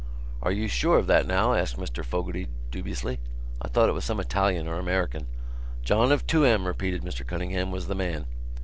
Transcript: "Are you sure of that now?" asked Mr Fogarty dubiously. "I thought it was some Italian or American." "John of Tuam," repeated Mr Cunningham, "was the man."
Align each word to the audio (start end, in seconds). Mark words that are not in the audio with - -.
"Are 0.41 0.51
you 0.51 0.67
sure 0.67 0.97
of 0.97 1.05
that 1.05 1.27
now?" 1.27 1.53
asked 1.53 1.77
Mr 1.77 2.03
Fogarty 2.03 2.47
dubiously. 2.71 3.19
"I 3.61 3.67
thought 3.67 3.87
it 3.87 3.91
was 3.91 4.03
some 4.03 4.19
Italian 4.19 4.67
or 4.67 4.79
American." 4.79 5.27
"John 5.83 6.11
of 6.11 6.25
Tuam," 6.25 6.65
repeated 6.65 7.03
Mr 7.03 7.23
Cunningham, 7.23 7.69
"was 7.69 7.85
the 7.85 7.93
man." 7.93 8.25